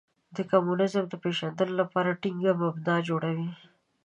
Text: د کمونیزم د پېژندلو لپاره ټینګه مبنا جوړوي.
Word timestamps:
د 0.35 0.37
کمونیزم 0.51 1.03
د 1.09 1.13
پېژندلو 1.23 1.73
لپاره 1.81 2.17
ټینګه 2.21 2.51
مبنا 2.61 2.95
جوړوي. 3.09 3.49